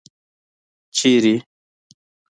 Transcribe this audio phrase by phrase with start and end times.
[0.49, 1.35] ـ چېرته؟